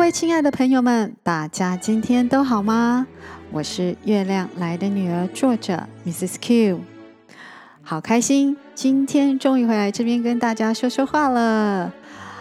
[0.00, 3.06] 各位亲爱的朋友们，大家今天都好吗？
[3.52, 6.36] 我是月亮来的女儿，作者 Mrs.
[6.40, 6.80] Q，
[7.82, 11.92] 好开心，今天终于回来这边跟大家说说话了。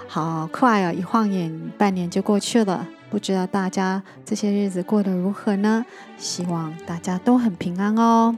[0.08, 5.86] 好快啊，一晃眼半年就过去了，不知道大家这些日子过得如何呢？
[6.18, 8.38] 希望大家都很平安哦。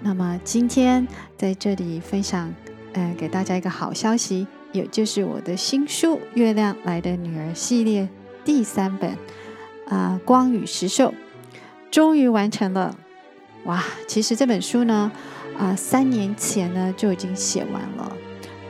[0.00, 2.52] 那么今天在这里分享，
[2.94, 8.08] 呃，给大家一个好消息，也就是我的新书《月亮来的女儿》系列。
[8.44, 9.16] 第三本
[9.88, 11.10] 啊，《光与石兽》
[11.90, 12.96] 终于完成了
[13.64, 13.84] 哇！
[14.08, 15.12] 其实这本书呢，
[15.58, 18.16] 啊、三年前呢就已经写完了。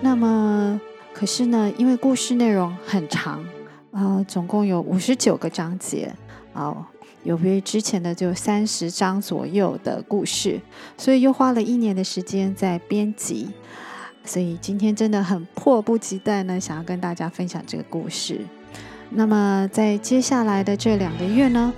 [0.01, 0.81] 那么，
[1.15, 3.45] 可是呢，因为故事内容很长，
[3.93, 6.13] 呃，总共有五十九个章节
[6.53, 6.85] 哦，
[7.23, 10.61] 有别于之前的就三十章左右的故事，
[10.99, 13.51] 所以又花了一年的时间在编辑。
[14.25, 18.41] 所以今天真的很迫不及待呢，想要跟大家分享这个故事。
[19.15, 21.73] 那么，在接下来的这两个月呢，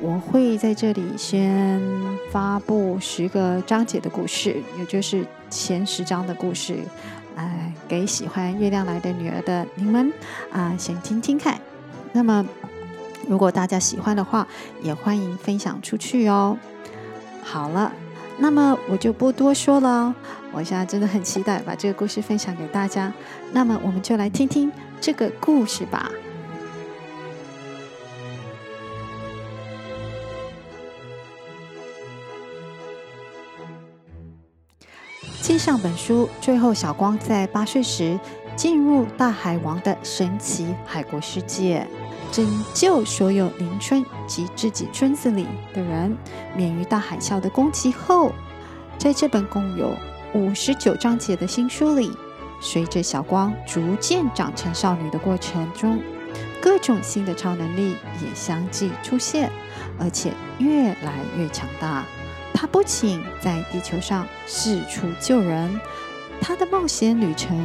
[0.00, 1.80] 我会在这里先
[2.32, 6.78] 发布十个章节的故事，也就是前十章的故事，
[7.36, 10.12] 呃，给喜欢月亮来的女儿的你们
[10.50, 11.60] 啊，先听听看。
[12.12, 12.44] 那么，
[13.28, 14.48] 如果大家喜欢的话，
[14.82, 16.58] 也欢迎分享出去哦。
[17.44, 17.92] 好了，
[18.38, 20.12] 那么我就不多说了，
[20.50, 23.12] 我现在真的很期待把这个故事分享给大家。
[23.52, 26.10] 那么，我们就来听听这个故事吧。
[35.40, 38.18] 接上本书，最后小光在八岁时
[38.54, 41.86] 进入大海王的神奇海国世界，
[42.30, 46.16] 拯救所有邻村及自己村子里的人
[46.56, 48.32] 免于大海啸的攻击后，
[48.98, 49.94] 在这本共有
[50.34, 52.12] 五十九章节的新书里，
[52.60, 56.00] 随着小光逐渐长成少女的过程中，
[56.60, 59.50] 各种新的超能力也相继出现，
[59.98, 62.04] 而且越来越强大。
[62.60, 65.80] 他不仅在地球上四处救人，
[66.42, 67.58] 他的冒险旅程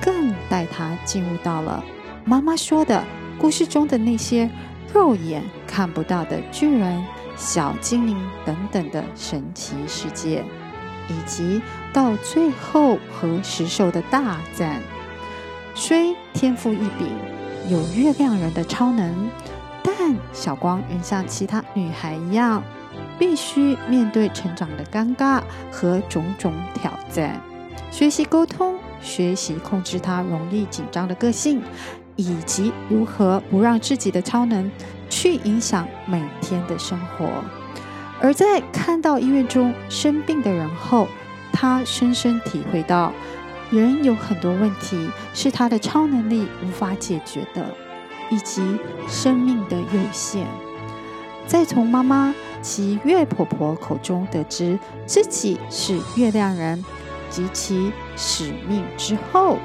[0.00, 1.82] 更带他进入到了
[2.24, 3.02] 妈妈说的
[3.40, 4.48] 故事中的那些
[4.94, 7.04] 肉眼看不到的巨人、
[7.36, 10.44] 小精灵等等的神奇世界，
[11.08, 11.60] 以及
[11.92, 14.80] 到最后和石兽的大战。
[15.74, 17.08] 虽天赋异禀，
[17.68, 19.28] 有月亮人的超能，
[19.82, 22.62] 但小光仍像其他女孩一样。
[23.18, 25.40] 必须面对成长的尴尬
[25.70, 27.40] 和种种挑战，
[27.90, 31.62] 学习沟通，学习控制他容易紧张的个性，
[32.16, 34.70] 以及如何不让自己的超能
[35.08, 37.28] 去影响每天的生活。
[38.20, 41.06] 而在看到医院中生病的人后，
[41.52, 43.12] 他深深体会到，
[43.70, 47.66] 人有很多问题是他的超能力无法解决的，
[48.30, 48.78] 以及
[49.08, 50.46] 生命的有限。
[51.46, 56.84] 再从妈妈其月婆婆口中得知自己是月亮人
[57.30, 59.58] 及其使命之后，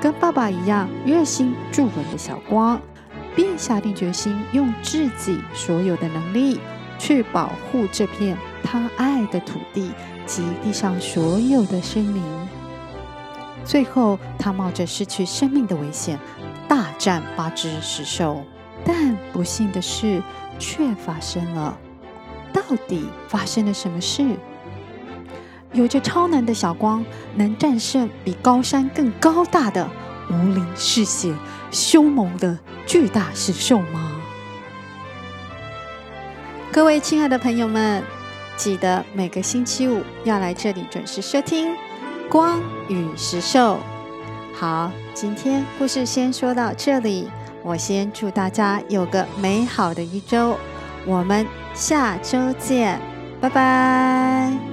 [0.00, 2.80] 跟爸爸一样热心助人的小光，
[3.34, 6.58] 便下定决心用自己所有的能力
[6.98, 9.92] 去保护这片他爱的土地
[10.24, 12.22] 及地上所有的生灵。
[13.64, 16.18] 最后，他冒着失去生命的危险，
[16.66, 18.42] 大战八只石兽，
[18.84, 20.22] 但不幸的是。
[20.58, 21.76] 却发生了，
[22.68, 24.24] 到底发生了什么事？
[25.72, 29.88] 有着超能的小光能战胜比高山更高大的
[30.30, 31.34] 无鳞嗜血、
[31.70, 34.12] 凶猛的巨大石兽吗？
[36.70, 38.02] 各位亲爱的朋友们，
[38.56, 41.72] 记得每个星期五要来这里准时收听
[42.30, 43.78] 《光与石兽》。
[44.54, 47.28] 好，今天故事先说到这里。
[47.64, 50.58] 我先祝大家有个美好的一周，
[51.06, 53.00] 我们下周见，
[53.40, 54.71] 拜拜。